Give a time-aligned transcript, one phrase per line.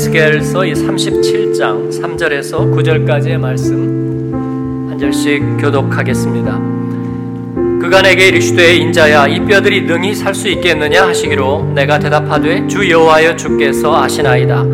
[0.00, 6.58] 에스겔서 37장 3절에서 9절까지의 말씀 한 절씩 교독하겠습니다.
[7.82, 14.02] 그간에게 이르시되 인자야 이 뼈들이 능히 살 수 있겠느냐 하시기로 내가 대답하되 주 여호와여 주께서
[14.02, 14.64] 아시나이다.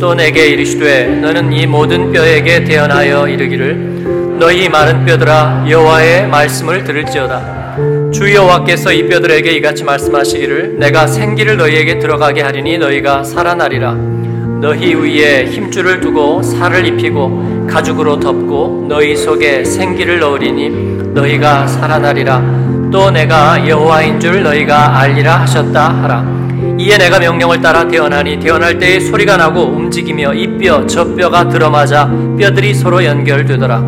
[0.00, 7.74] 또 내게 이르시되 너는 이 모든 뼈에게 대언하여 이르기를 너희 마른 뼈들아 여호와의 말씀을 들을지어다.
[8.14, 14.23] 주 여호와께서 이 뼈들에게 이같이 말씀하시기를 내가 생기를 너희에게 들어가게 하리니 너희가 살아나리라.
[14.60, 22.64] 너희 위에 힘줄을 두고 살을 입히고 가죽으로 덮고 너희 속에 생기를 넣으리니 너희가 살아나리라.
[22.90, 26.24] 또 내가 여호와인 줄 너희가 알리라 하셨다 하라.
[26.78, 32.10] 이에 내가 명령을 따라 태어나니 태어날 때에 소리가 나고 움직이며 이 뼈 저 뼈가 들어맞아
[32.38, 33.80] 뼈들이 서로 연결되더라.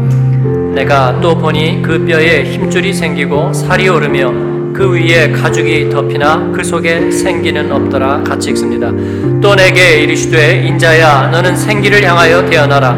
[0.75, 4.33] 내가 또 보니 그 뼈에 힘줄이 생기고 살이 오르며
[4.77, 8.91] 그 위에 가죽이 덮이나 그 속에 생기는 없더라 같이 읽습니다.
[9.41, 12.95] 또 내게 이르시되 인자야 너는 생기를 향하여 태어나라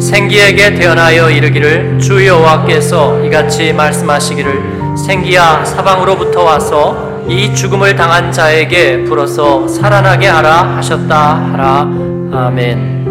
[0.00, 9.68] 생기에게 태어나여 이르기를 주 여호와께서 이같이 말씀하시기를 생기야 사방으로부터 와서 이 죽음을 당한 자에게 불어서
[9.68, 11.80] 살아나게 하라 하셨다 하라
[12.32, 13.04] 아멘.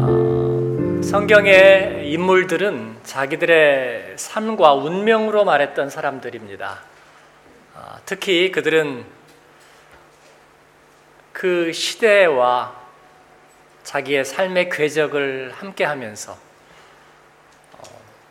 [0.00, 6.80] 어, 성경의 인물들은 자기들의 삶과 운명으로 말했던 사람들입니다.
[7.74, 9.04] 아, 특히 그들은
[11.32, 12.82] 그 시대와
[13.82, 16.32] 자기의 삶의 궤적을 함께 하면서
[17.72, 17.82] 어,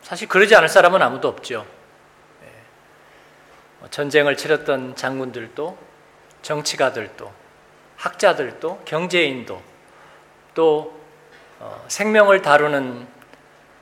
[0.02, 1.64] 사실 그러지 않을 사람은 아무도 없죠.
[2.44, 2.48] 예.
[3.78, 5.78] 뭐 전쟁을 치렀던 장군들도
[6.42, 7.32] 정치가들도
[7.96, 9.62] 학자들도 경제인도
[10.54, 10.98] 또
[11.60, 13.13] 어, 생명을 다루는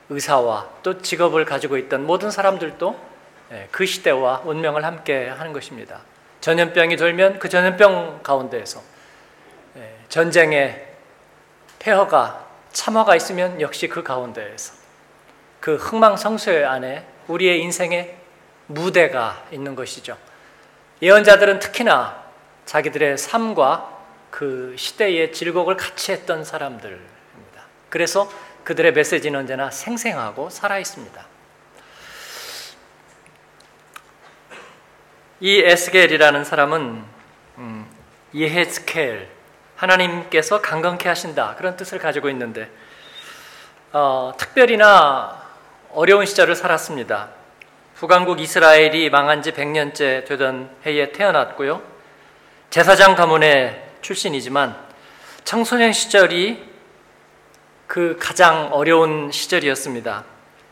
[0.09, 3.13] 의사와 또 직업을 가지고 있던 모든 사람들도
[3.51, 6.01] 예, 그 시대와 운명을 함께 하는 것입니다.
[6.41, 8.81] 전염병이 돌면 그 전염병 가운데에서
[9.77, 10.87] 예, 전쟁의
[11.79, 14.73] 폐허가 참화가 있으면 역시 그 가운데에서
[15.59, 18.17] 그 흥망성쇠 안에 우리의 인생의
[18.67, 20.17] 무대가 있는 것이죠.
[21.01, 22.23] 예언자들은 특히나
[22.65, 23.93] 자기들의 삶과
[24.29, 27.63] 그 시대의 질곡을 같이 했던 사람들입니다.
[27.89, 28.29] 그래서
[28.63, 31.25] 그들의 메시지는 언제나 생생하고 살아 있습니다.
[35.41, 37.03] 이 에스겔이라는 사람은
[37.57, 37.85] 음,
[38.33, 39.27] 예헤스켈
[39.75, 42.69] 하나님께서 강건케 하신다 그런 뜻을 가지고 있는데
[43.91, 45.43] 어, 특별히나
[45.91, 47.29] 어려운 시절을 살았습니다.
[47.95, 51.81] 북왕국 이스라엘이 망한 지 100년째 되던 해에 태어났고요.
[52.69, 54.75] 제사장 가문의 출신이지만
[55.43, 56.72] 청소년 시절이
[57.93, 60.23] 그 가장 어려운 시절이었습니다.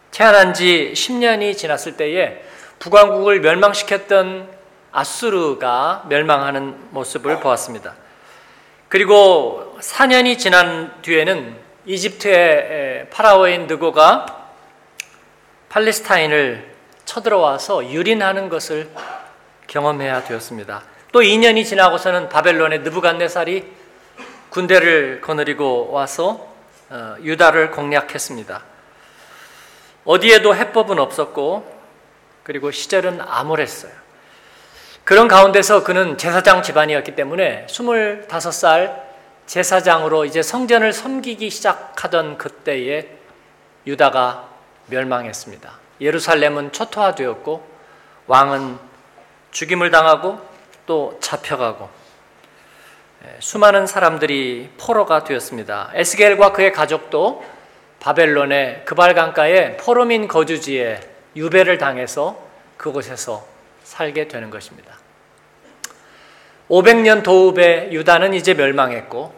[0.09, 2.43] 태어난 지 10년이 지났을 때에
[2.79, 4.49] 북왕국을 멸망시켰던
[4.91, 7.93] 아수르가 멸망하는 모습을 보았습니다.
[8.89, 14.47] 그리고 4년이 지난 뒤에는 이집트의 파라오인 느고가
[15.69, 16.73] 팔레스타인을
[17.05, 18.89] 쳐들어와서 유린하는 것을
[19.67, 20.81] 경험해야 되었습니다.
[21.11, 23.63] 또 2년이 지나고서는 바벨론의 느부갓네살이
[24.49, 26.50] 군대를 거느리고 와서 어,
[27.21, 28.63] 유다를 공략했습니다.
[30.05, 31.81] 어디에도 해법은 없었고
[32.43, 33.91] 그리고 시절은 암울했어요.
[35.03, 39.01] 그런 가운데서 그는 제사장 집안이었기 때문에 25살
[39.45, 43.09] 제사장으로 이제 성전을 섬기기 시작하던 그때에
[43.85, 44.47] 유다가
[44.87, 45.71] 멸망했습니다.
[45.99, 47.67] 예루살렘은 초토화되었고
[48.27, 48.77] 왕은
[49.51, 50.39] 죽임을 당하고
[50.85, 52.00] 또 잡혀가고 예,
[53.39, 55.91] 수많은 사람들이 포로가 되었습니다.
[55.93, 57.43] 에스겔과 그의 가족도
[57.99, 60.99] 바벨론의 그발강가의 포로민 거주지에
[61.35, 62.39] 유배를 당해서
[62.77, 63.45] 그곳에서
[63.83, 64.97] 살게 되는 것입니다.
[66.69, 69.33] 500년 도읍의 유다는 이제 멸망했고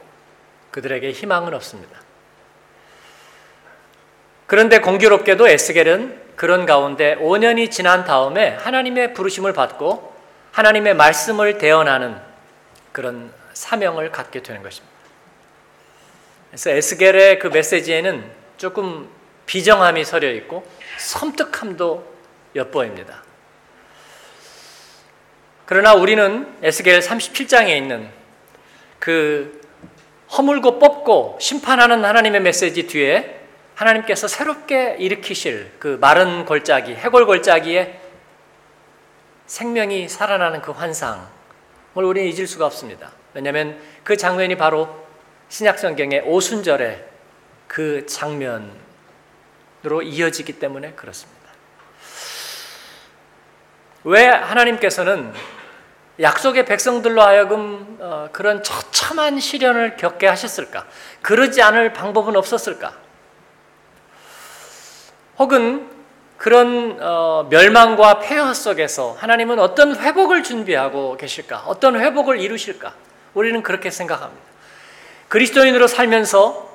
[0.72, 2.00] 그들에게 희망은 없습니다.
[4.48, 10.14] 그런데 공교롭게도 에스겔은 그런 가운데 5년이 지난 다음에 하나님의 부르심을 받고
[10.52, 12.16] 하나님의 말씀을 대언하는
[12.92, 14.94] 그런 사명을 갖게 되는 것입니다.
[16.50, 18.24] 그래서 에스겔의 그 메시지에는
[18.58, 19.10] 조금
[19.46, 20.66] 비정함이 서려 있고
[21.00, 22.14] 섬뜩함도
[22.56, 23.24] 엿보입니다.
[25.66, 28.10] 그러나 우리는 에스겔 37장에 있는
[29.00, 29.62] 그
[30.32, 33.40] 허물고 뽑고 심판하는 하나님의 메시지 뒤에
[33.76, 38.00] 하나님께서 새롭게 일으키실 그 마른 골짜기, 해골 골짜기에
[39.46, 41.28] 생명이 살아나는 그 환상
[41.96, 43.12] 을 우리는 잊을 수가 없습니다.
[43.34, 45.06] 왜냐하면 그 장면이 바로
[45.50, 47.06] 신약 성경의 오순절의
[47.68, 48.72] 그 장면으로
[50.04, 51.44] 이어지기 때문에 그렇습니다.
[54.04, 55.34] 왜 하나님께서는
[56.20, 60.88] 약속의 백성들로 하여금 어, 그런 처참한 시련을 겪게 하셨을까?
[61.22, 62.94] 그러지 않을 방법은 없었을까?
[65.38, 65.93] 혹은
[66.44, 71.64] 그런 어, 멸망과 폐허 속에서 하나님은 어떤 회복을 준비하고 계실까?
[71.68, 72.94] 어떤 회복을 이루실까?
[73.34, 74.44] 우리는 그렇게 생각합니다.
[75.30, 76.70] 그리스도인으로 살면서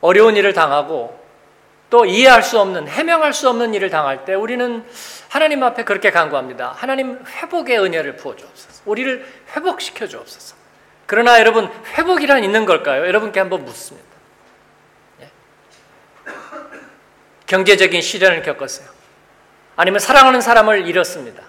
[0.00, 1.22] 어려운 일을 당하고
[1.90, 4.86] 또 이해할 수 없는, 해명할 수 없는 일을 당할 때 우리는
[5.28, 6.72] 하나님 앞에 그렇게 간구합니다.
[6.74, 8.84] 하나님 회복의 은혜를 부어 주옵소서.
[8.86, 10.56] 우리를 회복시켜 주옵소서.
[11.04, 13.06] 그러나 여러분, 회복이란 있는 걸까요?
[13.06, 14.08] 여러분께 한번 묻습니다.
[15.20, 15.28] 예?
[17.52, 18.88] 경제적인 시련을 겪었어요.
[19.76, 21.42] 아니면 사랑하는 사람을 잃었습니다.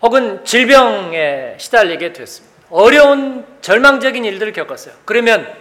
[0.00, 2.54] 혹은 질병에 시달리게 됐습니다.
[2.70, 4.94] 어려운 절망적인 일들을 겪었어요.
[5.04, 5.52] 그러면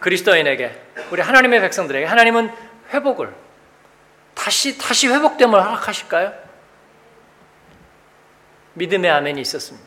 [0.00, 2.50] 그리스도인에게 우리 하나님의 백성들에게 하나님은
[2.94, 3.34] 회복을
[4.34, 6.32] 다시 다시 회복됨을 허락하실까요?
[8.74, 9.86] 믿음의 아멘이 있었습니다.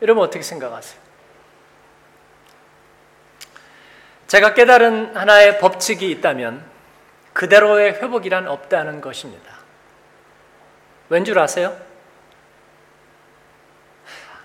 [0.00, 0.98] 여러분 어떻게 생각하세요?
[4.28, 6.73] 제가 깨달은 하나의 법칙이 있다면
[7.34, 9.52] 그대로의 회복이란 없다는 것입니다.
[11.10, 11.76] 왠 줄 아세요?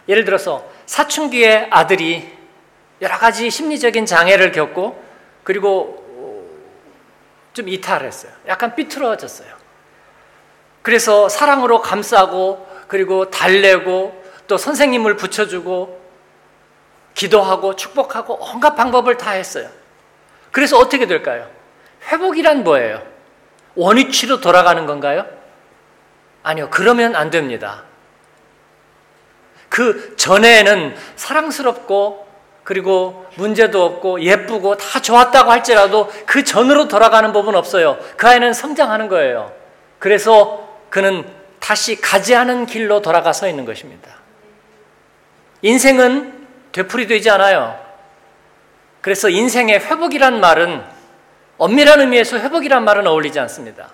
[0.09, 2.37] 예를 들어서 사춘기의 아들이
[3.01, 5.01] 여러 가지 심리적인 장애를 겪고
[5.43, 5.99] 그리고
[7.53, 8.31] 좀 이탈했어요.
[8.47, 9.53] 약간 삐뚤어졌어요.
[10.81, 15.99] 그래서 사랑으로 감싸고 그리고 달래고 또 선생님을 붙여주고
[17.13, 19.69] 기도하고 축복하고 온갖 방법을 다 했어요.
[20.51, 21.58] 그래서 어떻게 될까요?
[22.11, 23.01] 회복이란 뭐예요?
[23.75, 25.25] 원위치로 돌아가는 건가요?
[26.43, 26.69] 아니요.
[26.69, 27.83] 그러면 안 됩니다.
[29.69, 32.27] 그 전에는 사랑스럽고
[32.63, 37.97] 그리고 문제도 없고 예쁘고 다 좋았다고 할지라도 그 전으로 돌아가는 법은 없어요.
[38.17, 39.53] 그 아이는 성장하는 거예요.
[39.99, 41.25] 그래서 그는
[41.59, 44.11] 다시 가지 않은 길로 돌아가 서 있는 것입니다.
[45.61, 47.79] 인생은 되풀이되지 않아요.
[49.01, 50.83] 그래서 인생의 회복이란 말은
[51.59, 53.89] 엄밀한 의미에서 회복이란 말은 어울리지 않습니다.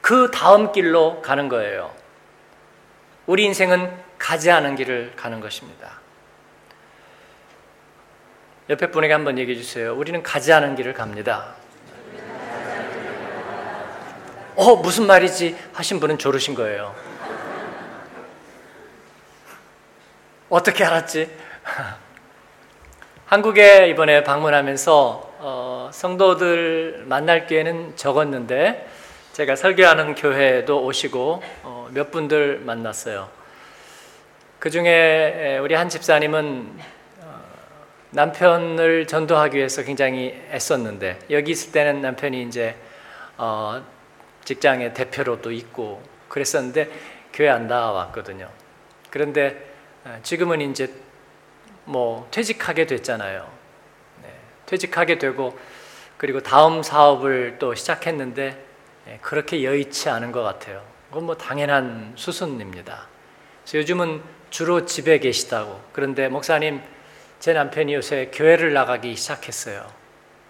[0.00, 1.92] 그 다음 길로 가는 거예요.
[3.26, 6.00] 우리 인생은 가지 않은 길을 가는 것입니다.
[8.70, 9.94] 옆에 분에게 한번 얘기해 주세요.
[9.94, 11.54] 우리는 가지 않은 길을 갑니다.
[14.54, 15.58] 어, 무슨 말이지?
[15.72, 16.94] 하신 분은 조르신 거예요.
[20.48, 21.36] 어떻게 알았지?
[23.26, 28.88] 한국에 이번에 방문하면서 어, 성도들 만날 기회는 적었는데
[29.34, 33.28] 제가 설교하는 교회도 오시고 어, 몇 분들 만났어요.
[34.58, 36.78] 그 중에 우리 한 집사님은
[37.20, 37.42] 어,
[38.12, 42.74] 남편을 전도하기 위해서 굉장히 애썼는데 여기 있을 때는 남편이 이제
[43.36, 43.84] 어,
[44.46, 46.88] 직장의 대표로도 있고 그랬었는데
[47.34, 48.48] 교회 안 나왔거든요.
[49.10, 49.62] 그런데
[50.06, 50.90] 어, 지금은 이제
[51.84, 53.53] 뭐 퇴직하게 됐잖아요.
[54.64, 55.58] 네, 퇴직하게 되고
[56.16, 58.64] 그리고 다음 사업을 또 시작했는데
[59.08, 60.82] 예, 그렇게 여의치 않은 것 같아요.
[61.08, 63.06] 그건 뭐 당연한 수순입니다.
[63.62, 65.80] 그래서 요즘은 주로 집에 계시다고.
[65.92, 66.80] 그런데 목사님,
[67.40, 69.86] 제 남편이 요새 교회를 나가기 시작했어요.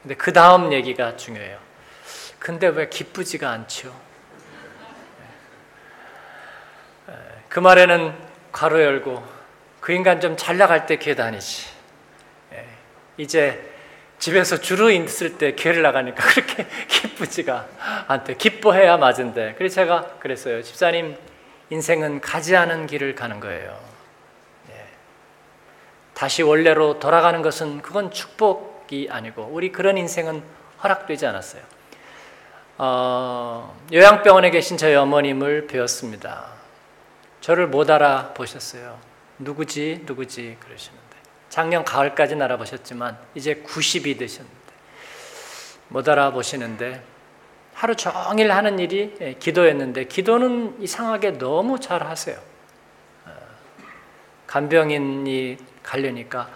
[0.02, 1.58] 근데 그 다음 얘기가 중요해요.
[2.38, 3.88] 근데 왜 기쁘지가 않죠?
[7.08, 7.12] 예.
[7.12, 7.16] 예,
[7.48, 8.14] 그 말에는
[8.52, 9.24] 괄호 열고
[9.80, 11.74] 그 인간 좀 잘 나갈 때 교회 다니지.
[13.16, 13.73] 이제
[14.24, 17.68] 집에서 주로 있을 때 교회를 나가니까 그렇게 기쁘지가
[18.08, 18.36] 않대.
[18.36, 19.54] 기뻐해야 맞은데.
[19.58, 20.62] 그래서 제가 그랬어요.
[20.62, 21.14] 집사님,
[21.68, 23.78] 인생은 가지 않은 길을 가는 거예요.
[24.70, 24.86] 예.
[26.14, 30.42] 다시 원래로 돌아가는 것은 그건 축복이 아니고 우리 그런 인생은
[30.82, 31.62] 허락되지 않았어요.
[32.78, 36.46] 어, 요양병원에 계신 저희 어머님을 배웠습니다.
[37.42, 38.98] 저를 못 알아보셨어요.
[39.38, 41.03] 누구지, 누구지 그러시는
[41.54, 44.58] 작년 가을까지 알아보셨지만 이제 90이 되셨는데
[45.86, 47.00] 못 알아보시는데
[47.72, 52.36] 하루 종일 하는 일이 예, 기도였는데 기도는 이상하게 너무 잘 하세요.
[53.26, 53.30] 어,
[54.48, 56.50] 간병인이 가려니까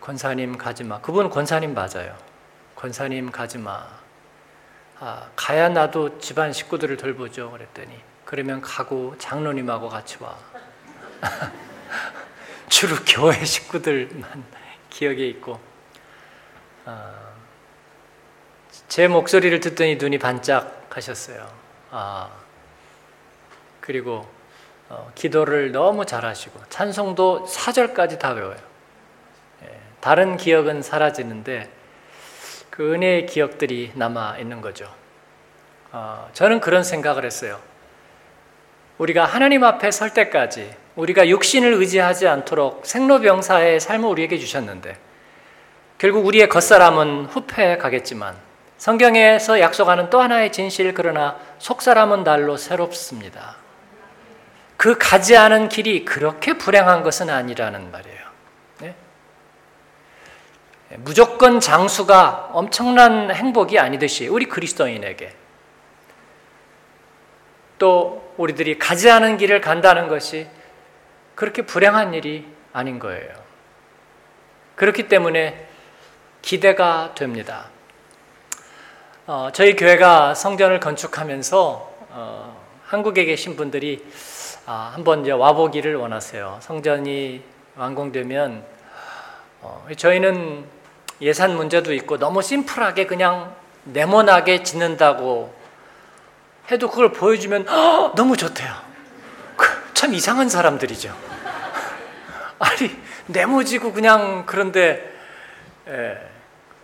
[0.00, 1.00] 권사님 가지 마.
[1.00, 2.16] 그분 권사님 맞아요.
[2.74, 3.86] 권사님 가지 마.
[4.98, 7.52] 아, 가야 나도 집안 식구들을 돌보죠.
[7.52, 10.36] 그랬더니 그러면 가고 장로님하고 같이 와.
[12.68, 14.44] 주로 교회 식구들만
[14.90, 15.60] 기억에 있고
[16.84, 17.26] 어,
[18.88, 21.50] 제 목소리를 듣더니 눈이 반짝하셨어요.
[21.90, 22.30] 아,
[23.80, 24.28] 그리고
[24.88, 28.56] 어, 기도를 너무 잘하시고 찬송도 사절까지 다 외워요.
[29.64, 31.68] 예, 다른 기억은 사라지는데
[32.70, 34.92] 그 은혜의 기억들이 남아 있는 거죠.
[35.92, 37.60] 어, 저는 그런 생각을 했어요.
[38.98, 44.98] 우리가 하나님 앞에 설 때까지 우리가 육신을 의지하지 않도록 생로병사의 삶을 우리에게 주셨는데
[45.98, 48.36] 결국 우리의 겉사람은 후패에 가겠지만
[48.78, 53.56] 성경에서 약속하는 또 하나의 진실 그러나 속사람은 날로 새롭습니다.
[54.76, 58.20] 그 가지 않은 길이 그렇게 불행한 것은 아니라는 말이에요.
[58.80, 58.94] 네?
[60.96, 65.34] 무조건 장수가 엄청난 행복이 아니듯이 우리 그리스도인에게
[67.78, 70.46] 또 우리들이 가지 않은 길을 간다는 것이
[71.36, 73.28] 그렇게 불행한 일이 아닌 거예요.
[74.74, 75.68] 그렇기 때문에
[76.42, 77.66] 기대가 됩니다.
[79.26, 84.04] 어, 저희 교회가 성전을 건축하면서 어, 한국에 계신 분들이
[84.64, 86.58] 아, 한번 이제 와보기를 원하세요.
[86.62, 87.42] 성전이
[87.76, 88.64] 완공되면
[89.60, 90.64] 어, 저희는
[91.20, 95.54] 예산 문제도 있고 너무 심플하게 그냥 네모나게 짓는다고
[96.70, 98.85] 해도 그걸 보여주면 허, 너무 좋대요.
[99.96, 101.16] 그, 참 이상한 사람들이죠.
[102.58, 105.10] 아니 네모지고 그냥 그런데
[105.88, 106.18] 예,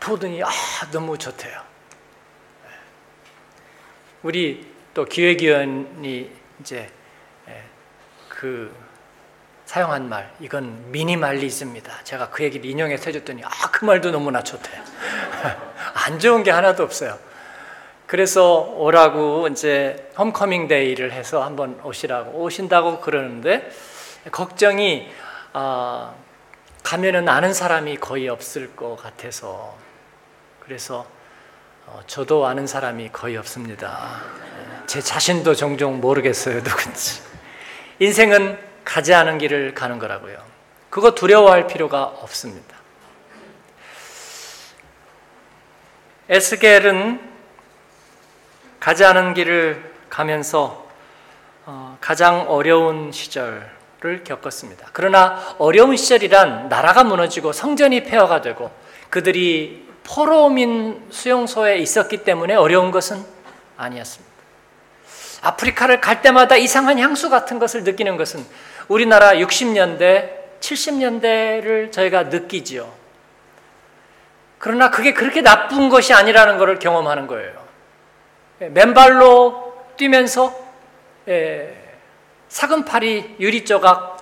[0.00, 0.48] 보더니 아
[0.90, 1.60] 너무 좋대요.
[4.22, 6.90] 우리 또 기획위원이 이제
[8.28, 8.74] 그
[9.66, 12.04] 사용한 말 이건 미니말리즘이다.
[12.04, 14.80] 제가 그 얘기를 인용해서 해줬더니 아 그 말도 너무나 좋대요.
[16.06, 17.18] 안 좋은 게 하나도 없어요.
[18.12, 23.70] 그래서 오라고 이제 홈커밍 데이를 해서 한번 오시라고 오신다고 그러는데
[24.30, 25.08] 걱정이
[25.54, 26.12] 아,
[26.82, 29.74] 가면은 아는 사람이 거의 없을 것 같아서
[30.60, 31.06] 그래서
[31.86, 34.20] 어, 저도 아는 사람이 거의 없습니다.
[34.86, 37.22] 제 자신도 종종 모르겠어요 누군지.
[37.98, 40.36] 인생은 가지 않은 길을 가는 거라고요.
[40.90, 42.76] 그거 두려워할 필요가 없습니다.
[46.28, 47.31] 에스겔은
[48.82, 50.88] 가지 않은 길을 가면서
[51.66, 54.88] 어, 가장 어려운 시절을 겪었습니다.
[54.92, 58.72] 그러나 어려운 시절이란 나라가 무너지고 성전이 폐허가 되고
[59.08, 63.24] 그들이 포로민 수용소에 있었기 때문에 어려운 것은
[63.76, 64.32] 아니었습니다.
[65.42, 68.44] 아프리카를 갈 때마다 이상한 향수 같은 것을 느끼는 것은
[68.88, 72.92] 우리나라 60년대, 70년대를 저희가 느끼지요.
[74.58, 77.61] 그러나 그게 그렇게 나쁜 것이 아니라는 것을 경험하는 거예요.
[78.62, 80.54] 예, 맨발로 뛰면서
[81.26, 81.76] 예,
[82.48, 84.18] 사금팔이 유리조각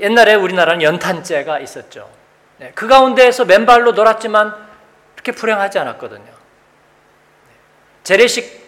[0.00, 2.10] 옛날에 우리나라는 연탄재가 있었죠.
[2.58, 4.54] 네, 그 가운데에서 맨발로 놀았지만
[5.14, 6.24] 그렇게 불행하지 않았거든요.
[6.24, 7.54] 네,
[8.02, 8.66] 재래식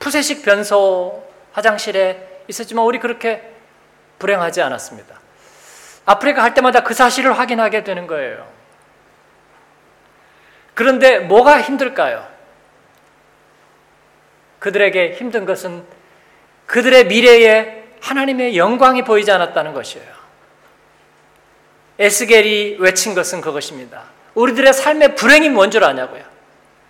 [0.00, 3.52] 푸세식 변소 화장실에 있었지만 우리 그렇게
[4.18, 5.20] 불행하지 않았습니다.
[6.06, 8.46] 아프리카 갈 때마다 그 사실을 확인하게 되는 거예요.
[10.74, 12.35] 그런데 뭐가 힘들까요?
[14.66, 15.84] 그들에게 힘든 것은
[16.66, 20.08] 그들의 미래에 하나님의 영광이 보이지 않았다는 것이에요.
[22.00, 24.02] 에스겔이 외친 것은 그것입니다.
[24.34, 26.24] 우리들의 삶의 불행이 뭔 줄 아냐고요.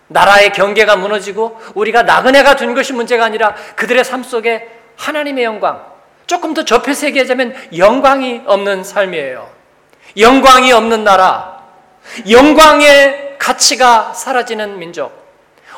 [0.08, 5.84] 나라의 경계가 무너지고 우리가 나그네가 된 것이 문제가 아니라 그들의 삶 속에 하나님의 영광,
[6.26, 9.50] 조금 더 좁혀서 얘기하자면 영광이 없는 삶이에요.
[10.16, 11.62] 영광이 없는 나라,
[12.26, 15.25] 영광의 가치가 사라지는 민족.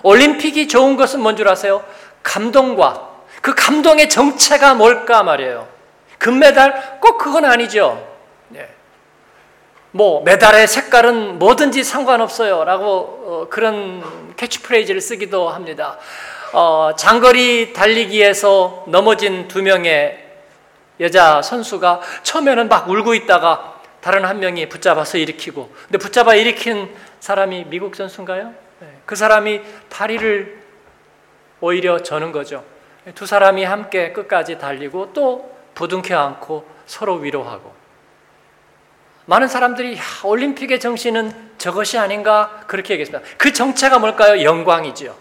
[0.03, 1.85] 올림픽이 좋은 것은 뭔 줄 아세요?
[2.23, 3.09] 감동과
[3.41, 5.69] 그 감동의 정체가 뭘까 말이에요.
[6.19, 8.07] 금메달 꼭 그건 아니죠.
[9.91, 15.97] 뭐 메달의 색깔은 뭐든지 상관없어요라고 어, 그런 캐치프레이즈를 쓰기도 합니다.
[16.53, 20.25] 어, 장거리 달리기에서 넘어진 두 명의
[21.01, 27.65] 여자 선수가 처음에는 막 울고 있다가 다른 한 명이 붙잡아서 일으키고 근데 붙잡아 일으킨 사람이
[27.69, 28.53] 미국 선수인가요?
[29.09, 29.11] 네.
[29.11, 30.63] 그 사람이 다리를
[31.61, 32.63] 오히려 저는 거죠.
[33.15, 37.73] 두 사람이 함께 끝까지 달리고 또 부둥켜 안고 서로 위로하고
[39.25, 43.27] 많은 사람들이 야, 올림픽의 정신은 저것이 아닌가 그렇게 얘기했습니다.
[43.39, 44.43] 그 정체가 뭘까요?
[44.43, 45.17] 영광이지요.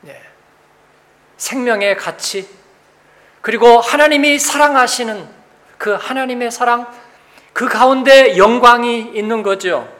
[0.00, 0.22] 네.
[1.36, 2.48] 생명의 가치
[3.42, 5.28] 그리고 하나님이 사랑하시는
[5.76, 6.86] 그 하나님의 사랑
[7.52, 9.95] 그 가운데 영광이 있는 거죠.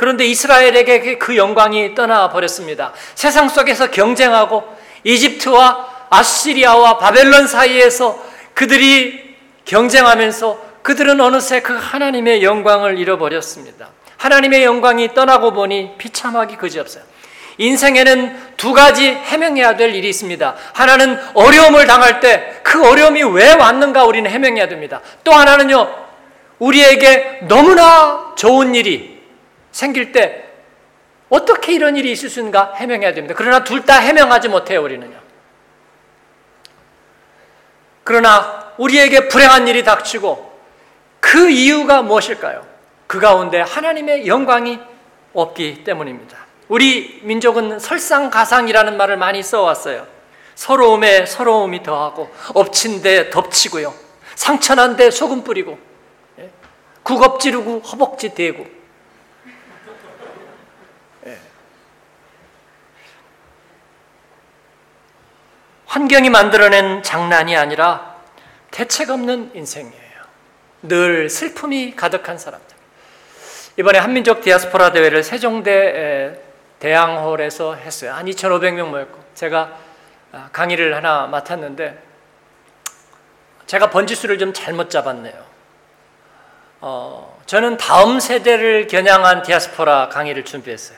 [0.00, 2.94] 그런데 이스라엘에게 그 영광이 떠나 버렸습니다.
[3.14, 4.64] 세상 속에서 경쟁하고
[5.04, 8.18] 이집트와 아시리아와 바벨론 사이에서
[8.54, 13.90] 그들이 경쟁하면서 그들은 어느새 그 하나님의 영광을 잃어버렸습니다.
[14.16, 17.04] 하나님의 영광이 떠나고 보니 비참하기 그지없어요.
[17.58, 20.54] 인생에는 두 가지 해명해야 될 일이 있습니다.
[20.72, 25.02] 하나는 어려움을 당할 때 그 어려움이 왜 왔는가 우리는 해명해야 됩니다.
[25.24, 25.92] 또 하나는요,
[26.58, 29.19] 우리에게 너무나 좋은 일이
[29.72, 30.44] 생길 때
[31.28, 33.34] 어떻게 이런 일이 있을 수 있는가 해명해야 됩니다.
[33.36, 35.18] 그러나 둘 다 해명하지 못해요, 우리는요.
[38.04, 40.50] 그러나 우리에게 불행한 일이 닥치고
[41.20, 42.66] 그 이유가 무엇일까요?
[43.06, 44.78] 그 가운데 하나님의 영광이
[45.32, 46.38] 없기 때문입니다.
[46.68, 50.06] 우리 민족은 설상가상이라는 말을 많이 써왔어요.
[50.54, 53.94] 서러움에 서러움이 더하고 엎친 데 덮치고요.
[54.34, 55.78] 상처난 데 소금 뿌리고
[56.38, 56.50] 예?
[57.02, 58.66] 국업 지르고 허벅지 대고
[65.90, 68.14] 환경이 만들어낸 장난이 아니라
[68.70, 70.20] 대책 없는 인생이에요.
[70.82, 72.76] 늘 슬픔이 가득한 사람들.
[73.76, 76.40] 이번에 한민족 디아스포라 대회를 세종대
[76.78, 78.12] 대양홀에서 했어요.
[78.12, 79.76] 한 2,500명 모였고 제가
[80.30, 82.00] 아, 강의를 하나 맡았는데
[83.66, 85.44] 제가 번지수를 좀 잘못 잡았네요.
[86.82, 90.96] 어, 저는 다음 세대를 겨냥한 디아스포라 강의를 준비했어요.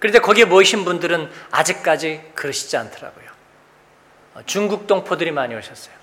[0.00, 3.27] 그런데 거기에 모이신 분들은 아직까지 그러시지 않더라고요.
[4.38, 5.94] 어, 중국 동포들이 많이 오셨어요.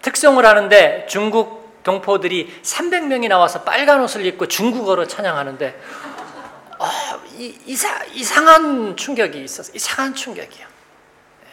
[0.00, 5.80] 특성을 하는데 중국 동포들이 300명이 나와서 빨간 옷을 입고 중국어로 찬양하는데
[6.78, 6.86] 어,
[7.36, 9.74] 이, 이사, 이상한 충격이 있었어요.
[9.74, 10.66] 이상한 충격이요.
[10.66, 11.48] 예.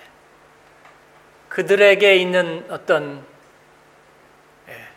[1.49, 3.25] 그들에게 있는 어떤
[4.67, 4.87] 예,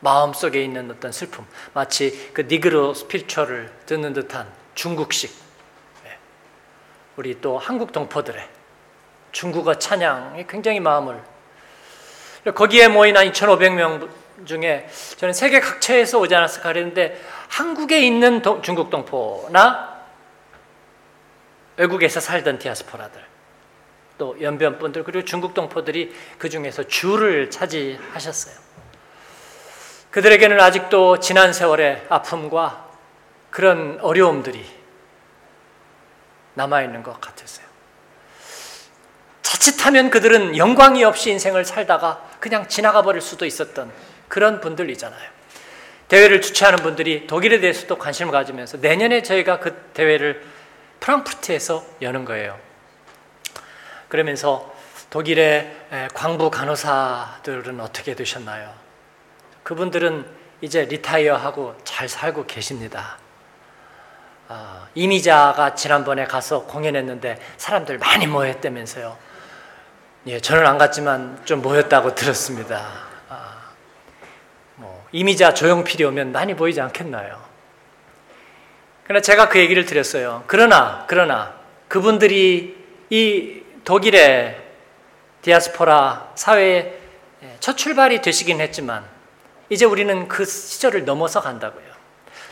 [0.00, 5.34] 마음 속에 있는 어떤 슬픔, 마치 그 니그로 스피리추얼을 듣는 듯한 중국식
[6.06, 6.18] 예.
[7.16, 8.59] 우리 또 한국 동포들의
[9.32, 11.20] 중국어 찬양이 굉장히 마음을
[12.54, 14.08] 거기에 모인 한 2,500명
[14.46, 20.00] 중에 저는 세계 각처에서 오지 않았을까 그랬는데 한국에 있는 동, 중국 동포나
[21.76, 23.22] 외국에서 살던 디아스포라들
[24.18, 28.54] 또 연변분들 그리고 중국 동포들이 그 중에서 주를 차지하셨어요.
[30.10, 32.88] 그들에게는 아직도 지난 세월의 아픔과
[33.50, 34.64] 그런 어려움들이
[36.54, 37.69] 남아 있는 것 같았어요.
[39.50, 43.90] 자칫하면 그들은 영광이 없이 인생을 살다가 그냥 지나가 버릴 수도 있었던
[44.28, 45.28] 그런 분들이잖아요.
[46.06, 50.44] 대회를 주최하는 분들이 독일에 대해서도 관심을 가지면서 내년에 저희가 그 대회를
[51.00, 52.56] 프랑크푸르트에서 여는 거예요.
[54.08, 54.72] 그러면서
[55.10, 55.74] 독일의
[56.14, 58.72] 광부 간호사들은 어떻게 되셨나요?
[59.64, 60.26] 그분들은
[60.60, 63.18] 이제 리타이어하고 잘 살고 계십니다.
[64.48, 69.29] 어, 이미자가 지난번에 가서 공연했는데 사람들 많이 모였다면서요.
[70.26, 72.86] 예, 저는 안 갔지만 좀 모였다고 들었습니다.
[73.30, 73.70] 아,
[74.76, 77.42] 뭐, 이미자 조용필이 오면 많이 보이지 않겠나요?
[79.04, 80.44] 그러나 제가 그 얘기를 드렸어요.
[80.46, 81.54] 그러나, 그러나,
[81.88, 82.76] 그분들이
[83.08, 84.62] 이 독일의
[85.40, 86.98] 디아스포라 사회의
[87.60, 89.04] 첫 출발이 되시긴 했지만,
[89.70, 91.88] 이제 우리는 그 시절을 넘어서 간다고요.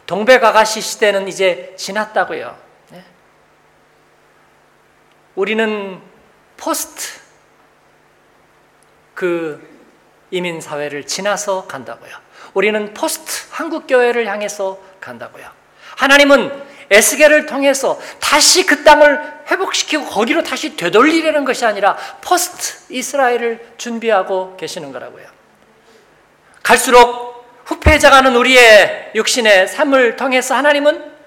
[0.07, 2.57] 동백아가씨 시대는 이제 지났다고요.
[2.93, 3.05] 네?
[5.35, 6.01] 우리는
[6.57, 7.28] 포스트
[9.19, 9.61] 그
[10.31, 12.13] 이민 사회를 지나서 간다고요.
[12.55, 15.45] 우리는 포스트 한국 교회를 향해서 간다고요.
[15.97, 24.57] 하나님은 에스겔을 통해서 다시 그 땅을 회복시키고 거기로 다시 되돌리려는 것이 아니라 포스트 이스라엘을 준비하고
[24.57, 25.27] 계시는 거라고요.
[26.63, 31.18] 갈수록 후패해져가는 우리의 육신의 삶을 통해서 하나님은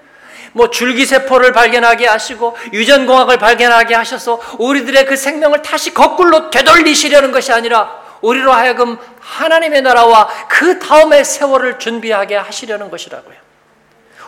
[0.52, 8.02] 뭐 줄기세포를 발견하게 하시고 유전공학을 발견하게 하셔서 우리들의 그 생명을 다시 거꾸로 되돌리시려는 것이 아니라
[8.20, 13.36] 우리로 하여금 하나님의 나라와 그 다음의 세월을 준비하게 하시려는 것이라고요.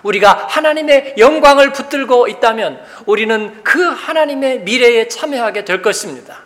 [0.02, 6.40] 우리가 하나님의 영광을 붙들고 있다면 우리는 그 하나님의 미래에 참여하게 될 것입니다.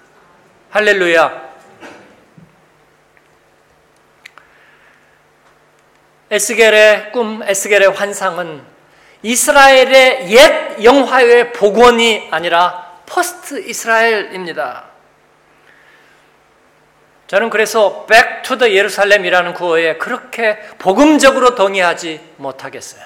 [0.71, 1.49] 할렐루야.
[6.31, 8.63] 에스겔의 꿈, 에스겔의 환상은
[9.23, 14.85] 이스라엘의 옛 영화의 복원이 아니라 포스트 이스라엘입니다.
[17.27, 23.03] 저는 그래서 Back to the 예루살렘이라는 구호에 그렇게 복음적으로 동의하지 못하겠어요.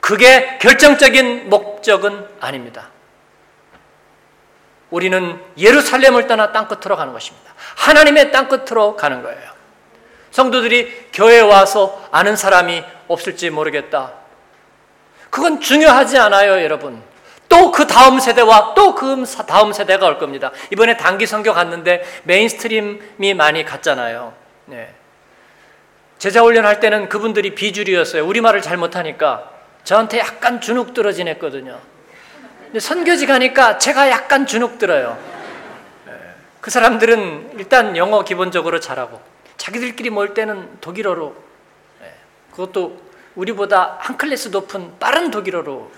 [0.00, 2.88] 그게 결정적인 목적은 아닙니다.
[4.90, 7.54] 우리는 예루살렘을 떠나 땅끝으로 가는 것입니다.
[7.76, 9.52] 하나님의 땅끝으로 가는 거예요.
[10.30, 14.21] 성도들이 교회에 와서 아는 사람이 없을지 모르겠다.
[15.32, 17.02] 그건 중요하지 않아요, 여러분.
[17.48, 20.52] 또 그 다음 세대와 또 그 다음 세대가 올 겁니다.
[20.70, 24.34] 이번에 단기 선교 갔는데 mainstream이 많이 갔잖아요.
[24.66, 24.94] 네.
[26.18, 28.26] 제자 훈련할 때는 그분들이 비주류였어요.
[28.26, 29.50] 우리말을 잘 못하니까
[29.84, 31.78] 저한테 약간 주눅 들어 지냈거든요.
[32.64, 35.18] 근데 선교지 가니까 제가 약간 주눅 들어요.
[36.06, 36.12] 네.
[36.60, 39.20] 그 사람들은 일단 영어 기본적으로 잘하고
[39.56, 41.34] 자기들끼리 모일 때는 독일어로
[42.02, 42.14] 네.
[42.50, 45.90] 그것도 우리보다 한 클래스 높은 빠른 독일어로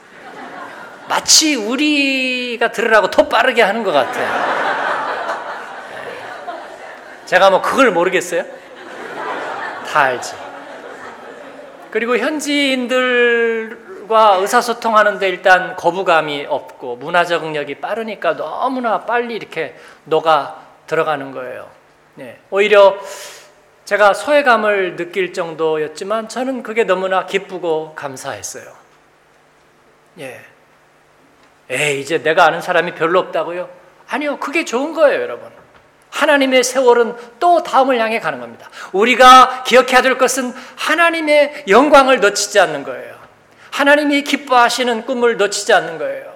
[1.08, 4.54] 마치 우리가 들으라고 더 빠르게 하는 것 같아요.
[7.26, 8.44] 제가 뭐 그걸 모르겠어요?
[9.86, 10.34] 다 알지.
[11.90, 12.96] 그리고 현지인들과
[14.40, 21.68] 의사소통하는데 일단 거부감이 없고 문화적 능력이 빠르니까 너무나 빨리 이렇게 녹아 들어가는 거예요.
[22.16, 22.38] 네.
[22.50, 22.96] 오히려
[23.84, 28.64] 제가 소외감을 느낄 정도였지만 저는 그게 너무나 기쁘고 감사했어요.
[30.20, 30.40] 예.
[31.70, 33.68] 에 이제 내가 아는 사람이 별로 없다고요?
[34.08, 35.50] 아니요, 그게 좋은 거예요, 여러분.
[36.10, 38.70] 하나님의 세월은 또 다음을 향해 가는 겁니다.
[38.92, 43.14] 우리가 기억해야 될 것은 하나님의 영광을 놓치지 않는 거예요.
[43.70, 46.33] 하나님이 기뻐하시는 꿈을 놓치지 않는 거예요.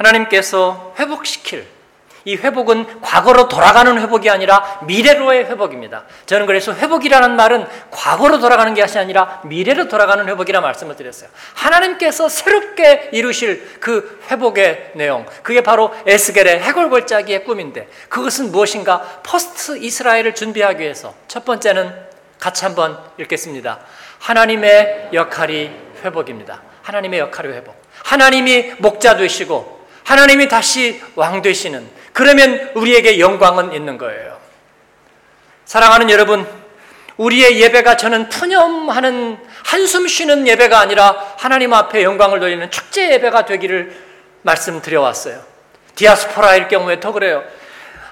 [0.00, 1.66] 하나님께서 회복시킬
[2.26, 6.04] 이 회복은 과거로 돌아가는 회복이 아니라 미래로의 회복입니다.
[6.26, 11.30] 저는 그래서 회복이라는 말은 과거로 돌아가는 것이 아니라 미래로 돌아가는 회복이라 말씀을 드렸어요.
[11.54, 19.00] 하나님께서 새롭게 이루실 그 회복의 내용, 그게 바로 에스겔의 해골골짜기의 꿈인데 그것은 무엇인가?
[19.22, 21.94] 포스트 이스라엘을 준비하기 위해서 첫 번째는
[22.38, 23.80] 같이 한번 읽겠습니다.
[24.18, 25.70] 하나님의 역할이
[26.04, 26.60] 회복입니다.
[26.82, 27.80] 하나님의 역할이 회복.
[28.04, 29.79] 하나님이 목자 되시고
[30.10, 34.40] 하나님이 다시 왕 되시는 그러면 우리에게 영광은 있는 거예요.
[35.64, 36.44] 사랑하는 여러분,
[37.16, 43.96] 우리의 예배가 저는 푸념하는 한숨 쉬는 예배가 아니라 하나님 앞에 영광을 돌리는 축제 예배가 되기를
[44.42, 45.44] 말씀드려 왔어요.
[45.94, 47.44] 디아스포라일 경우에 더 그래요.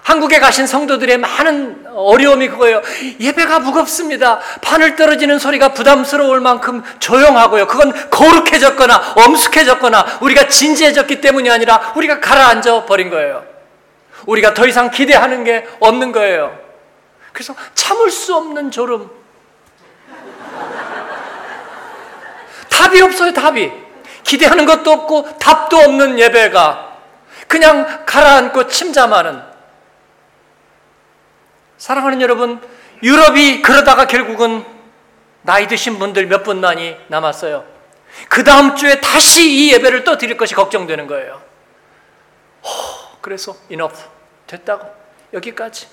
[0.09, 2.81] 한국에 가신 성도들의 많은 어려움이 그거예요.
[3.21, 4.40] 예배가 무겁습니다.
[4.62, 7.66] 바늘 떨어지는 소리가 부담스러울 만큼 조용하고요.
[7.66, 13.44] 그건 거룩해졌거나 엄숙해졌거나 우리가 진지해졌기 때문이 아니라 우리가 가라앉아 버린 거예요.
[14.25, 16.59] 우리가 더 이상 기대하는 게 없는 거예요.
[17.35, 19.11] 그래서 참을 수 없는 졸음.
[22.71, 23.71] 답이 없어요, 답이.
[24.23, 26.97] 기대하는 것도 없고 답도 없는 예배가
[27.47, 29.58] 그냥 가라앉고 침잠하는
[31.79, 32.61] 사랑하는 여러분,
[33.03, 34.64] 유럽이 그러다가 결국은
[35.43, 37.64] 나이 드신 분들 몇 분만이 남았어요.
[38.29, 41.41] 그 다음 주에 다시 이 예배를 또 드릴 것이 걱정되는 거예요.
[43.21, 44.05] 그래서 enough.
[44.47, 44.91] 됐다고
[45.33, 45.87] 여기까지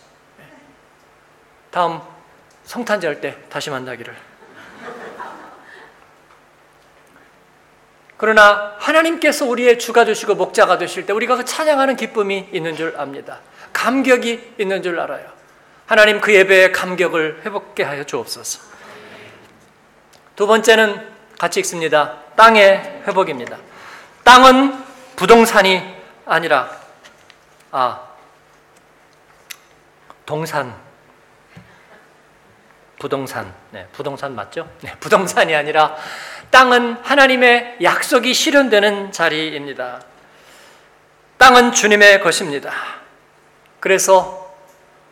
[1.69, 2.02] 다음
[2.63, 4.15] 성탄절 때 다시 만나기를
[8.17, 13.41] 그러나 하나님께서 우리의 주가 되시고 목자가 되실 때 우리가 그 찬양하는 기쁨이 있는 줄 압니다
[13.74, 15.30] 감격이 있는 줄 알아요
[15.86, 18.62] 하나님 그 예배의 감격을 회복게 하여 주옵소서
[20.36, 23.58] 두 번째는 같이 읽습니다 땅의 회복입니다
[24.24, 24.84] 땅은
[25.15, 25.95] 부동산이
[26.26, 26.69] 아니라
[27.71, 28.02] 아
[30.26, 30.76] 동산
[32.98, 34.69] 부동산 네, 부동산 맞죠?
[34.82, 35.95] 네, 부동산이 아니라
[36.50, 40.02] 땅은 하나님의 약속이 실현되는 자리입니다.
[41.38, 42.71] 땅은 주님의 것입니다.
[43.82, 44.44] 그래서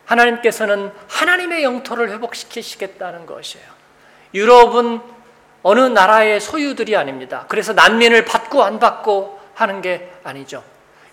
[0.04, 3.66] 하나님께서는 하나님의 영토를 회복시키시겠다는 것이에요.
[4.34, 5.00] 유럽은
[5.62, 7.46] 어느 나라의 소유들이 아닙니다.
[7.48, 10.62] 그래서 난민을 받고 안 받고 하는 게 아니죠.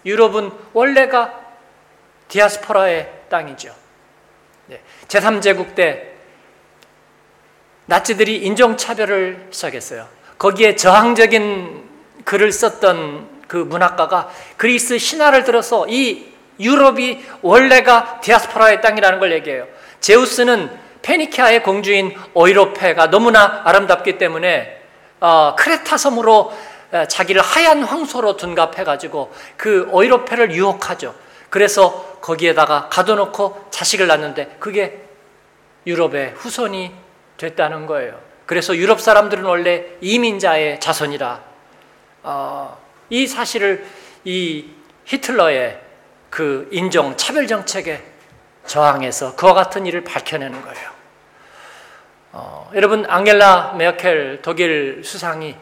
[0.06, 1.40] 유럽은 원래가
[2.28, 3.74] 디아스포라의 땅이죠.
[5.08, 6.14] 제3제국 때
[7.86, 10.08] 나치들이 인종차별을 시작했어요.
[10.38, 11.90] 거기에 저항적인
[12.24, 19.68] 글을 썼던 그 문학가가 그리스 신화를 들어서 이 유럽이 원래가 디아스포라의 땅이라는 걸 얘기해요.
[20.00, 20.70] 제우스는
[21.02, 24.82] 페니키아의 공주인 오이로페가 너무나 아름답기 때문에
[25.20, 26.54] 어, 크레타 섬으로
[26.92, 31.16] 어, 자기를 하얀 황소로 둔갑해가지고 그 오이로페를 유혹하죠.
[31.50, 35.02] 그래서 거기에다가 가둬놓고 자식을 낳는데 그게
[35.88, 36.92] 유럽의 후손이
[37.38, 38.20] 됐다는 거예요.
[38.46, 41.42] 그래서 유럽 사람들은 원래 이민자의 자손이라
[42.24, 42.78] 어,
[43.10, 43.86] 이 사실을
[44.24, 44.66] 이
[45.06, 45.80] 히틀러의
[46.32, 48.02] 그 인종 차별 정책에
[48.66, 50.90] 저항해서 그와 같은 일을 밝혀내는 거예요.
[52.32, 55.56] 어, 여러분 앙겔라 메르켈 독일 수상이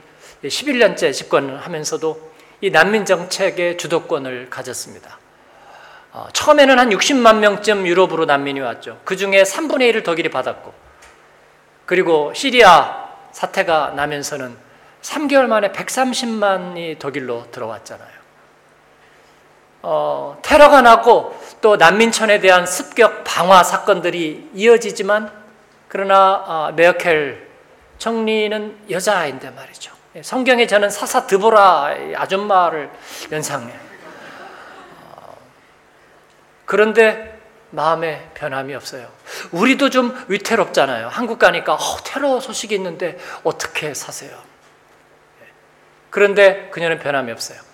[0.43, 2.29] 11년째 집권을 하면서도
[2.61, 5.17] 이 난민 정책의 주도권을 가졌습니다.
[6.11, 9.01] 어, 처음에는 한 60만 명쯤 유럽으로 난민이 왔죠.
[9.05, 10.73] 그 중에 3분의 1을 독일이 받았고,
[11.87, 14.55] 그리고 시리아 사태가 나면서는
[15.01, 18.18] 3개월 만에 130만이 독일로 들어왔잖아요.
[19.81, 25.31] 어, 테러가 나고 또 난민촌에 대한 습격 방화 사건들이 이어지지만
[25.87, 27.47] 그러나 어, 메어켈
[27.97, 29.93] 총리는 여자인데 말이죠.
[30.21, 32.89] 성경에 저는 사사 드보라 아줌마를
[33.31, 33.89] 연상해요.
[36.65, 37.39] 그런데
[37.71, 39.07] 마음에 변함이 없어요.
[39.51, 41.07] 우리도 좀 위태롭잖아요.
[41.07, 44.31] 한국 가니까 어, 테러 소식이 있는데 어떻게 사세요?
[46.09, 47.68] 그런데 그녀는 변함이 없어요.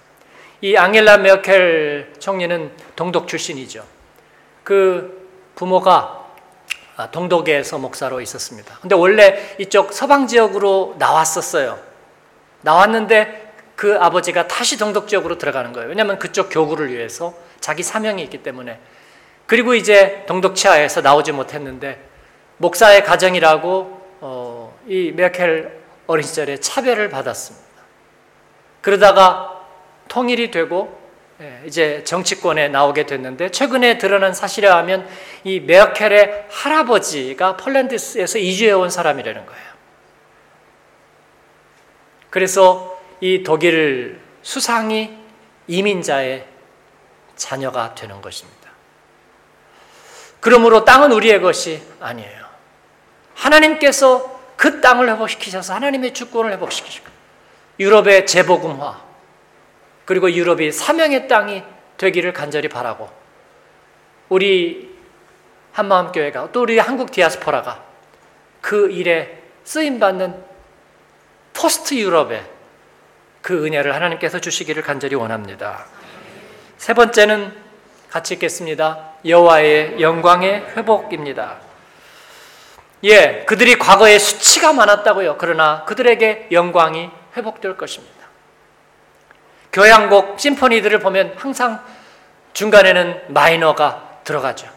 [0.62, 3.84] 이 앙겔라 메르켈 총리는 동독 출신이죠.
[4.64, 6.26] 그 부모가
[6.98, 8.78] 아, 동독에서 목사로 있었습니다.
[8.82, 11.78] 근데 원래 이쪽 서방 지역으로 나왔었어요.
[12.62, 15.90] 나왔는데 그 아버지가 다시 동독 지역으로 들어가는 거예요.
[15.90, 18.80] 왜냐하면 그쪽 교구를 위해서 자기 사명이 있기 때문에.
[19.46, 22.02] 그리고 이제 동독 치하에서 나오지 못했는데
[22.58, 27.66] 목사의 가정이라고 어, 이 메르켈 어린 시절에 차별을 받았습니다.
[28.82, 29.55] 그러다가
[30.08, 31.06] 통일이 되고
[31.42, 35.08] 예, 이제 정치권에 나오게 됐는데 최근에 드러난 사실에 하면
[35.44, 39.66] 이 메르켈의 할아버지가 폴란드에서 이주해 온 사람이라는 거예요.
[42.30, 45.12] 그래서 이 독일 수상이
[45.68, 46.46] 이민자의
[47.36, 48.72] 자녀가 되는 것입니다.
[50.40, 52.46] 그러므로 땅은 우리의 것이 아니에요.
[53.34, 57.08] 하나님께서 그 땅을 회복시키셔서 하나님의 주권을 회복시키시고
[57.80, 59.05] 유럽의 재복음화
[60.06, 61.64] 그리고 유럽이 사명의 땅이
[61.98, 63.10] 되기를 간절히 바라고
[64.30, 64.96] 우리
[65.74, 67.84] 한마음교회가 또 우리 한국 디아스포라가
[68.62, 70.44] 그 일에 쓰임받는
[71.54, 72.44] 포스트 유럽의
[73.42, 75.86] 그 은혜를 하나님께서 주시기를 간절히 원합니다.
[76.78, 77.54] 세 번째는
[78.10, 79.12] 같이 읽겠습니다.
[79.26, 81.58] 여호와의 영광의 회복입니다.
[83.04, 85.38] 예, 그들이 과거에 수치가 많았다고요.
[85.38, 88.15] 그러나 그들에게 영광이 회복될 것입니다.
[89.76, 91.82] 교향곡 심포니들을 보면 항상
[92.54, 94.70] 중간에는 마이너가 들어가죠.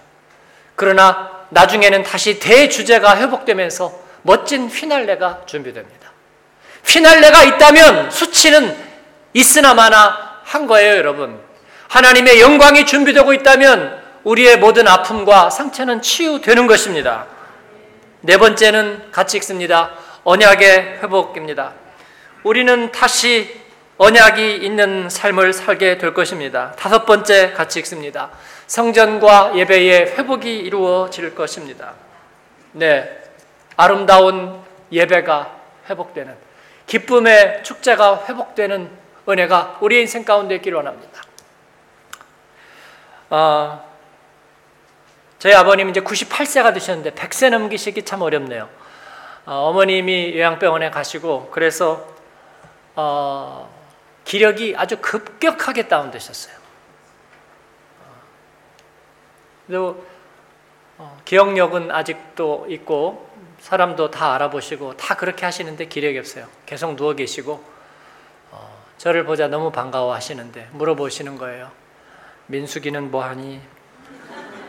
[0.75, 6.11] 그러나 나중에는 다시 대주제가 회복되면서 멋진 휘날레가 준비됩니다.
[6.85, 8.77] 휘날레가 있다면 수치는
[9.35, 11.39] 있으나마나 한 거예요, 여러분.
[11.89, 17.27] 하나님의 영광이 준비되고 있다면 우리의 모든 아픔과 상처는 치유되는 것입니다.
[18.23, 19.93] 네 번째는 같이 읽습니다.
[20.25, 21.73] 언약의 회복입니다.
[22.43, 23.68] 우리는 다시
[23.99, 26.73] 언약이 있는 삶을 살게 될 것입니다.
[26.79, 28.31] 다섯 번째 같이 읽습니다.
[28.69, 31.95] 성전과 예배의 회복이 이루어질 것입니다.
[32.73, 33.23] 네.
[33.77, 35.57] 아름다운 예배가
[35.91, 36.37] 회복되는,
[36.87, 38.89] 기쁨의 축제가 회복되는
[39.29, 41.23] 은혜가 우리 인생 가운데 있기를 원합니다.
[43.31, 43.85] 어,
[45.39, 48.69] 저희 아버님 이제 98세가 되셨는데 100세 넘기시기 참 어렵네요.
[49.45, 52.07] 어, 머님이 요양병원에 가시고 그래서
[52.95, 53.78] 어,
[54.29, 56.55] 기력이 아주 급격하게 다운되셨어요.
[59.67, 60.07] 그리고
[60.99, 63.27] 어, 기억력은 아직도 있고
[63.61, 66.47] 사람도 다 알아보시고 다 그렇게 하시는데 기력이 없어요.
[66.67, 67.65] 계속 누워 계시고
[68.51, 71.71] 어, 저를 보자 너무 반가워 하시는데 물어보시는 거예요.
[72.49, 73.63] 민숙이는 뭐하니?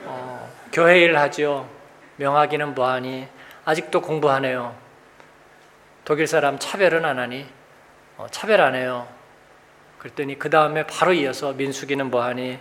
[0.06, 1.70] 어, 교회 일 하죠.
[2.16, 3.28] 명학이는 뭐하니?
[3.66, 4.74] 아직도 공부하네요.
[6.06, 7.46] 독일 사람 차별은 안 하니?
[8.16, 9.19] 어, 차별 안 해요.
[10.00, 12.58] 그랬더니 그 다음에 바로 이어서 민숙이는 뭐하니?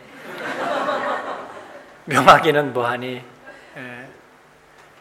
[2.05, 3.23] 명학이는 뭐하니?
[3.77, 4.09] 예.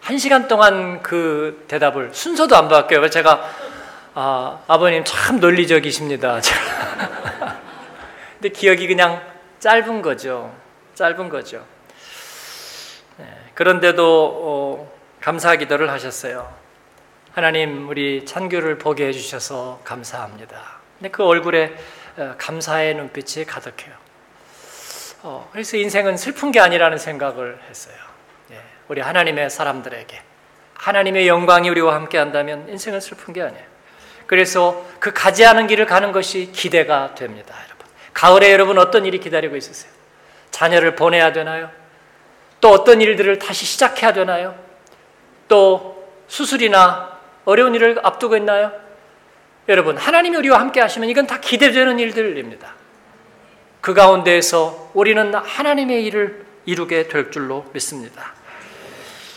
[0.01, 3.09] 한 시간 동안 그 대답을 순서도 안 바뀌어요.
[3.09, 3.49] 제가
[4.13, 6.41] 아, 아버님 참 논리적이십니다.
[8.39, 9.21] 근데 기억이 그냥
[9.59, 10.55] 짧은 거죠.
[10.93, 11.65] 짧은 거죠.
[13.17, 16.53] 네, 그런데도 어, 감사 기도를 하셨어요.
[17.31, 20.77] 하나님 우리 찬규를 보게 해주셔서 감사합니다.
[20.97, 21.96] 근데 그 얼굴에 어,
[22.37, 23.93] 감사의 눈빛이 가득해요.
[25.23, 27.95] 어, 그래서 인생은 슬픈 게 아니라는 생각을 했어요.
[28.51, 30.21] 예, 우리 하나님의 사람들에게
[30.75, 33.65] 하나님의 영광이 우리와 함께 한다면 인생은 슬픈 게 아니에요.
[34.25, 37.55] 그래서 그 가지 않은 길을 가는 것이 기대가 됩니다.
[38.13, 39.91] 가을에 여러분 어떤 일이 기다리고 있으세요?
[40.49, 41.69] 자녀를 보내야 되나요?
[42.59, 44.55] 또 어떤 일들을 다시 시작해야 되나요?
[45.47, 48.71] 또 수술이나 어려운 일을 앞두고 있나요?
[49.69, 52.73] 여러분, 하나님이 우리와 함께 하시면 이건 다 기대되는 일들입니다.
[53.81, 58.33] 그 가운데에서 우리는 하나님의 일을 이루게 될 줄로 믿습니다.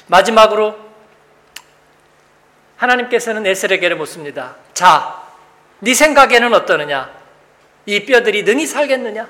[0.06, 0.76] 마지막으로
[2.76, 4.56] 하나님께서는 에스레게를 묻습니다.
[4.72, 5.22] 자,
[5.80, 7.10] 네 생각에는 어떠느냐?
[7.86, 9.28] 이 뼈들이 능히 살겠느냐?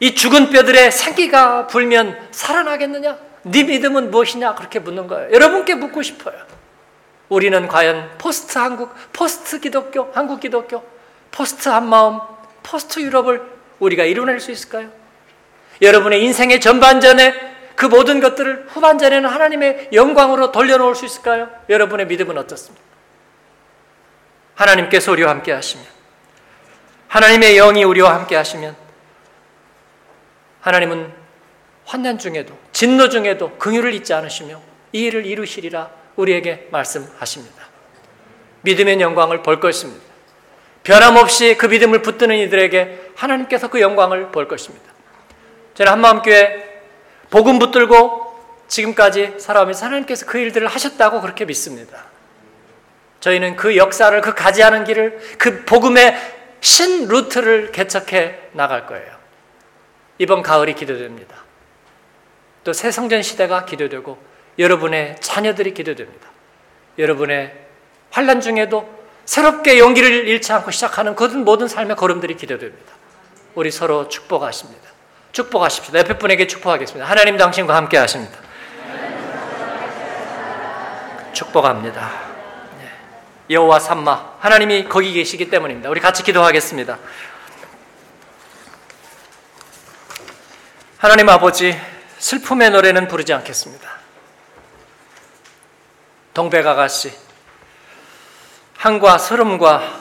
[0.00, 3.18] 이 죽은 뼈들의 생기가 불면 살아나겠느냐?
[3.44, 4.54] 네 믿음은 무엇이냐?
[4.54, 5.32] 그렇게 묻는 거예요.
[5.32, 6.34] 여러분께 묻고 싶어요.
[7.32, 10.84] 우리는 과연 포스트 한국, 포스트 기독교, 한국 기독교,
[11.30, 12.20] 포스트 한마음,
[12.62, 13.40] 포스트 유럽을
[13.78, 14.90] 우리가 이뤄낼 수 있을까요?
[15.80, 21.48] 여러분의 인생의 전반전에 그 모든 것들을 후반전에는 하나님의 영광으로 돌려놓을 수 있을까요?
[21.70, 22.84] 여러분의 믿음은 어떻습니까?
[24.54, 25.86] 하나님께서 우리와 함께 하시면
[27.08, 28.76] 하나님의 영이 우리와 함께 하시면
[30.60, 31.14] 하나님은
[31.86, 34.60] 환난 중에도 진노 중에도 긍휼을 잊지 않으시며
[34.92, 37.62] 이 일을 이루시리라 우리에게 말씀하십니다.
[38.62, 40.02] 믿음의 영광을 볼 것입니다.
[40.84, 44.92] 변함없이 그 믿음을 붙드는 이들에게 하나님께서 그 영광을 볼 것입니다.
[45.74, 46.82] 저는 한마음교회
[47.30, 48.32] 복음 붙들고
[48.68, 52.04] 지금까지 살아오면서 하나님께서 그 일들을 하셨다고 그렇게 믿습니다.
[53.20, 56.16] 저희는 그 역사를 그 가지 않은 길을 그 복음의
[56.60, 59.12] 신 루트를 개척해 나갈 거예요.
[60.18, 61.36] 이번 가을이 기도됩니다.
[62.64, 64.18] 또 새 성전 시대가 기도되고
[64.58, 66.28] 여러분의 자녀들이 기도됩니다.
[66.98, 67.52] 여러분의
[68.10, 68.88] 환란 중에도
[69.24, 72.92] 새롭게 용기를 잃지 않고 시작하는 그 모든 삶의 걸음들이 기도됩니다.
[73.54, 74.82] 우리 서로 축복하십니다.
[75.32, 75.98] 축복하십시다.
[76.00, 77.08] 옆에 분에게 축복하겠습니다.
[77.08, 78.38] 하나님 당신과 함께 하십니다.
[81.32, 82.10] 축복합니다.
[82.78, 82.90] 네.
[83.54, 85.88] 여호와 삼마 하나님이 거기 계시기 때문입니다.
[85.88, 86.98] 우리 같이 기도하겠습니다.
[90.98, 91.78] 하나님 아버지
[92.18, 94.01] 슬픔의 노래는 부르지 않겠습니다.
[96.34, 97.12] 동백아가씨
[98.76, 100.00] 한과 서름과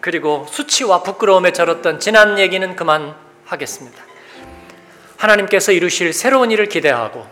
[0.00, 4.02] 그리고 수치와 부끄러움에 절었던 지난 얘기는 그만 하겠습니다.
[5.16, 7.26] 하나님께서 이루실 새로운 일을 기대하고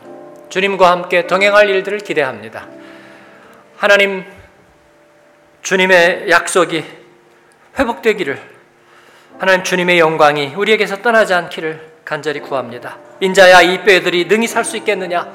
[0.49, 2.69] 주님과 함께 동행할 일들을 기대합니다.
[3.77, 4.25] 하나님
[5.63, 6.85] 주님의 약속이
[7.79, 8.41] 회복되기를
[9.39, 12.99] 하나님 주님의 영광이 우리에게서 떠나지 않기를 간절히 구합니다.
[13.21, 15.27] 인자야 이 뼈들이 능히 살 수 있겠느냐?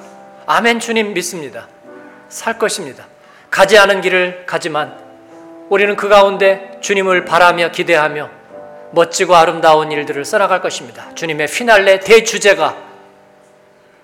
[0.45, 1.67] 아멘 주님 믿습니다.
[2.30, 3.06] 살 것입니다.
[3.50, 4.96] 가지 않은 길을 가지만
[5.70, 8.30] 우리는 그 가운데 주님을 바라며 기대하며
[8.92, 11.13] 멋지고 아름다운 일들을 써나갈 것입니다.
[11.15, 12.76] 주님의 피날레 대주제가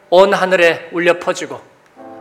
[0.10, 1.62] 온 하늘에 울려 퍼지고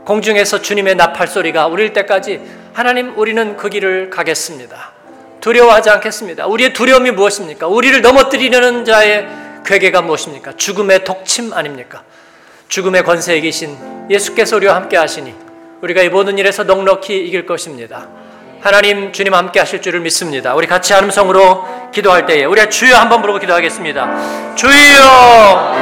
[0.06, 2.40] 공중에서 주님의 나팔 소리가 울릴 때까지
[2.72, 4.92] 하나님 우리는 그 길을 가겠습니다.
[5.40, 6.46] 두려워하지 않겠습니다.
[6.46, 7.66] 우리의 두려움이 무엇입니까?
[7.66, 9.26] 우리를 넘어뜨리려는 자의
[9.64, 10.56] 괴계가 무엇입니까?
[10.56, 12.02] 죽음의 독침 아닙니까?
[12.68, 13.76] 죽음의 권세에 계신
[14.10, 15.43] 예수께서 우리와 함께 하시니
[15.84, 18.06] 우리가 이 모든 일에서 넉넉히 이길 것입니다.
[18.62, 20.54] 하나님 주님 함께 하실 줄을 믿습니다.
[20.54, 24.54] 우리 같이 한음성으로 기도할 때에 우리가 주여 한번 부르고 기도하겠습니다.
[24.54, 25.76] 주여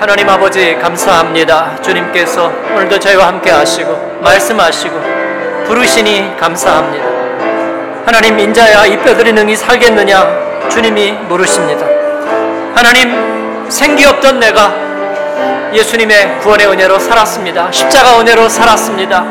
[0.00, 1.82] 하나님 아버지 감사합니다.
[1.82, 4.98] 주님께서 오늘도 저희와 함께 하시고 말씀하시고
[5.66, 7.04] 부르시니 감사합니다.
[8.06, 11.86] 하나님 인자야 이 뼈들이 능히 살겠느냐 주님이 물으십니다.
[12.74, 14.83] 하나님 생기 없던 내가
[15.74, 17.70] 예수님의 구원의 은혜로 살았습니다.
[17.72, 19.24] 십자가 은혜로 살았습니다.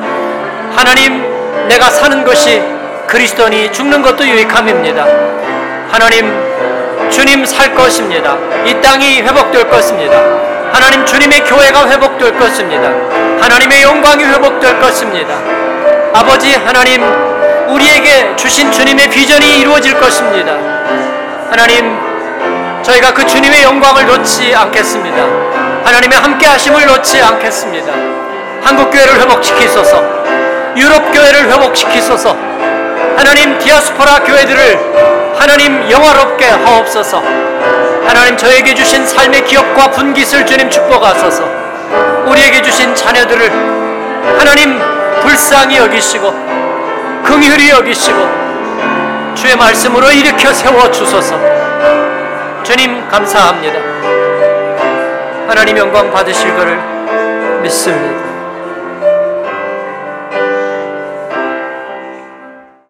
[0.76, 1.24] 하나님
[1.70, 2.62] 내가 사는 것이
[3.08, 5.06] 그리스도니 죽는 것도 유익함입니다.
[5.90, 6.54] 하나님
[7.10, 8.38] 주님 살 것입니다.
[8.66, 10.18] 이 땅이 회복될 것입니다.
[10.74, 12.90] 하나님 주님의 교회가 회복될 것입니다.
[13.40, 15.36] 하나님의 영광이 회복될 것입니다.
[16.14, 17.04] 아버지 하나님
[17.70, 20.54] 우리에게 주신 주님의 비전이 이루어질 것입니다.
[21.50, 21.98] 하나님
[22.82, 25.63] 저희가 그 주님의 영광을 놓지 않겠습니다.
[25.86, 27.92] 하나님의 함께 하심을 놓지 않겠습니다.
[28.64, 30.02] 한국 교회를 회복시키소서.
[30.78, 32.36] 유럽 교회를 회복시키소서.
[33.18, 37.22] 하나님 디아스포라 교회들을 하나님 영화롭게 하옵소서.
[38.06, 41.44] 하나님 저에게 주신 삶의 기업과 분깃을 주님 축복하소서.
[42.28, 43.52] 우리에게 주신 자녀들을
[44.40, 44.80] 하나님
[45.22, 46.32] 불쌍히 여기시고
[47.24, 51.38] 긍휼히 여기시고 주의 말씀으로 일으켜 세워 주소서.
[52.64, 53.93] 주님 감사합니다.
[55.48, 56.80] 하나님 영광 받으실 것을
[57.62, 58.33] 믿습니다.